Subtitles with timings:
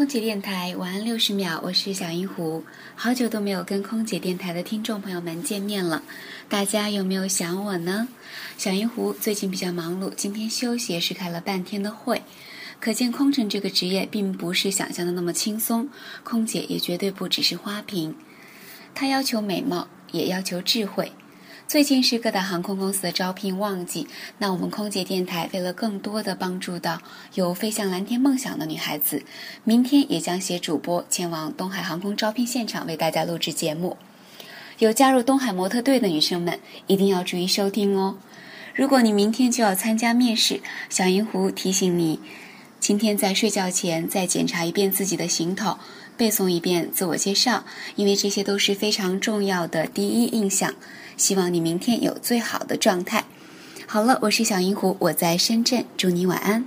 [0.00, 2.64] 空姐电台晚安六十秒，我是小银狐。
[2.96, 6.02] 好久都没有跟空姐电台的听众朋友们见面了，
[6.48, 8.08] 大家有没有想我呢？
[8.56, 12.22] 小银狐最近比较忙碌，今天休息也是开了半天的会，
[12.80, 15.90] 可见空乘这个职业并不是想象的那么轻松。
[16.24, 18.14] 空姐也绝对不只是花瓶，
[18.94, 21.12] 她要求美貌，也要求智慧。
[21.70, 24.08] 最近是各大航空公司的招聘旺季，
[24.38, 27.00] 那我们空姐电台为了更多的帮助到
[27.34, 29.22] 有飞向蓝天梦想的女孩子，
[29.62, 33.96] 明天也将携主播前往东海航空招聘现场为大家录制节目。
[34.80, 38.18] 有加入东海模特队的女生们一定要注意收听哦。
[38.74, 42.18] 如果你明天就要参加面试，小银狐提醒你，
[42.80, 45.76] 今天在睡觉前再检查一遍自己的行头，
[46.16, 50.74] 背诵一遍自我介绍，因为这些都是非常重要的第一印象。
[51.18, 53.26] 希望你明天有最好的状态。
[53.86, 56.64] 好了，我是小银狐，我在深圳，祝你晚安。